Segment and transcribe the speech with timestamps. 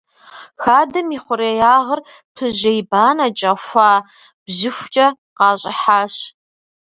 [0.63, 1.99] Хадэм и хъуреягъыр
[2.33, 3.89] пыжьей банэкӏэ хуа
[4.45, 6.15] бжыхькӏэ къащӏыхьащ.